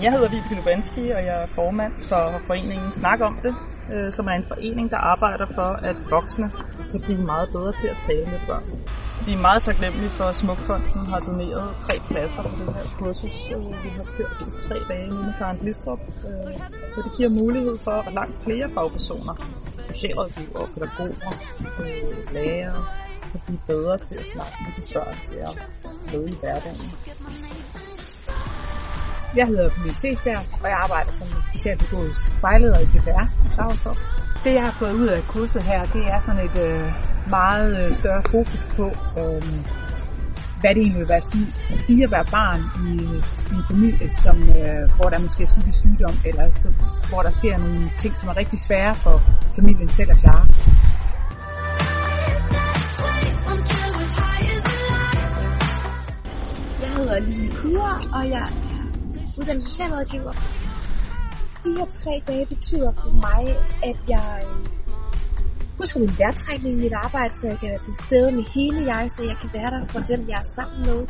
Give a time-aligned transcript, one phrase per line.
[0.00, 3.54] Jeg hedder Vibeke Lubanski, og jeg er formand for foreningen Snak om det,
[3.92, 6.50] øh, som er en forening, der arbejder for, at voksne
[6.90, 8.66] kan blive meget bedre til at tale med børn.
[9.26, 13.36] Vi er meget taknemmelige for, at Smukfonden har doneret tre pladser på det her kursus.
[13.54, 16.00] Øh, vi har kørt i tre dage nu med Karen Blistrup.
[16.28, 16.54] Øh,
[16.92, 19.34] så det giver mulighed for, at langt flere fagpersoner,
[19.88, 21.34] socialrådgivere, pædagoger,
[22.36, 22.84] lærere,
[23.32, 25.52] kan blive bedre til at snakke med de børn, der er
[26.12, 26.88] med i hverdagen.
[29.36, 33.48] Jeg hedder Pernille Tesberg, og jeg arbejder som specialpædagogisk vejleder i PPR i
[34.44, 36.84] Det jeg har fået ud af kurset her, det er sådan et øh,
[37.30, 38.86] meget øh, større fokus på,
[39.20, 39.42] øh,
[40.60, 42.92] hvad det egentlig vil være at sige, at sige at være barn i,
[43.52, 46.68] i en familie, som, øh, hvor der måske er psykisk sygdom, eller så,
[47.10, 49.16] hvor der sker nogle ting, som er rigtig svære for
[49.56, 50.44] familien selv at klare.
[56.82, 58.46] Jeg hedder Line Kure, og jeg
[59.38, 60.32] uddannet socialrådgiver.
[61.64, 64.66] De her tre dage betyder for mig, at jeg øh,
[65.78, 69.10] husker min værtrækning i mit arbejde, så jeg kan være til stede med hele jeg,
[69.10, 71.06] så jeg kan være der for dem, jeg er sammen med,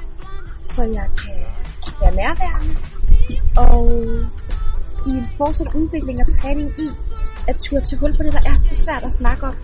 [0.62, 1.40] så jeg kan
[2.00, 2.76] være nærværende.
[3.56, 3.86] Og
[5.06, 6.88] i en fortsat udvikling og træning i
[7.48, 9.54] at turde til hul for det, der er så svært at snakke om.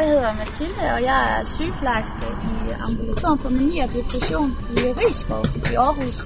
[0.00, 2.56] Jeg hedder Mathilde, og jeg er sygeplejerske i
[2.86, 6.18] ambulatorium for mani og depression i Rigskov i Aarhus.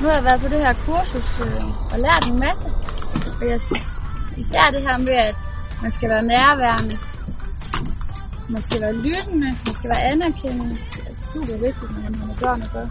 [0.00, 2.66] Nu har jeg været på det her kursus øh, og lært en masse.
[3.40, 3.88] Og jeg synes
[4.42, 5.38] især det her med, at
[5.82, 6.94] man skal være nærværende.
[8.48, 10.76] Man skal være lyttende, man skal være anerkendende.
[10.94, 12.90] Det er super vigtigt, når man har med børn at gøre.